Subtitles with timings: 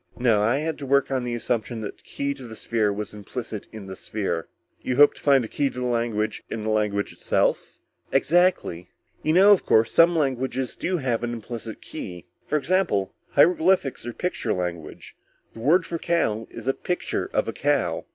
[0.17, 3.13] No, I had to work on the assumption that the key to the sphere was
[3.13, 4.47] implicit in the sphere."
[4.81, 7.77] "You hoped to find the key to the language in the language itself?"
[8.11, 8.89] "Exactly.
[9.21, 12.25] You know, of course, some languages do have an implicit key?
[12.47, 15.15] For example hieroglyphics or picture language.
[15.53, 18.05] The word for cow is a picture of a cow."